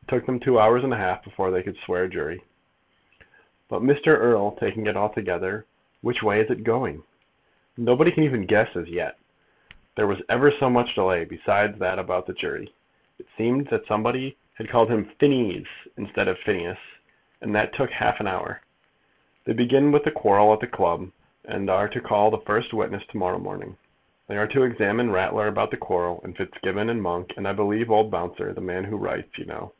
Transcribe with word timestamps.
It 0.00 0.10
took 0.10 0.26
them 0.26 0.38
two 0.38 0.60
hours 0.60 0.84
and 0.84 0.94
a 0.94 0.96
half 0.96 1.24
before 1.24 1.50
they 1.50 1.64
could 1.64 1.76
swear 1.78 2.04
a 2.04 2.08
jury." 2.08 2.44
"But, 3.68 3.82
Mr. 3.82 4.16
Erle, 4.16 4.52
taking 4.56 4.86
it 4.86 4.96
altogether, 4.96 5.66
which 6.00 6.22
way 6.22 6.40
is 6.40 6.48
it 6.48 6.62
going?" 6.62 7.02
"Nobody 7.76 8.12
can 8.12 8.22
even 8.22 8.46
guess 8.46 8.76
as 8.76 8.88
yet. 8.88 9.18
There 9.96 10.06
was 10.06 10.22
ever 10.28 10.52
so 10.52 10.70
much 10.70 10.94
delay 10.94 11.24
besides 11.24 11.80
that 11.80 11.98
about 11.98 12.28
the 12.28 12.34
jury. 12.34 12.72
It 13.18 13.26
seemed 13.36 13.66
that 13.70 13.88
somebody 13.88 14.36
had 14.54 14.68
called 14.68 14.90
him 14.90 15.06
Phinees 15.18 15.66
instead 15.96 16.28
of 16.28 16.38
Phineas, 16.38 16.78
and 17.40 17.52
that 17.56 17.72
took 17.72 17.90
half 17.90 18.20
an 18.20 18.28
hour. 18.28 18.60
They 19.44 19.54
begin 19.54 19.90
with 19.90 20.04
the 20.04 20.12
quarrel 20.12 20.52
at 20.52 20.60
the 20.60 20.68
club, 20.68 21.10
and 21.44 21.68
are 21.68 21.88
to 21.88 22.00
call 22.00 22.30
the 22.30 22.38
first 22.46 22.72
witness 22.72 23.04
to 23.06 23.16
morrow 23.16 23.40
morning. 23.40 23.76
They 24.28 24.36
are 24.38 24.46
to 24.46 24.62
examine 24.62 25.10
Ratler 25.10 25.48
about 25.48 25.72
the 25.72 25.76
quarrel, 25.76 26.20
and 26.22 26.36
Fitzgibbon, 26.36 26.90
and 26.90 27.02
Monk, 27.02 27.34
and, 27.36 27.48
I 27.48 27.52
believe, 27.54 27.90
old 27.90 28.12
Bouncer, 28.12 28.52
the 28.52 28.60
man 28.60 28.84
who 28.84 28.98
writes, 28.98 29.36
you 29.36 29.46
know. 29.46 29.72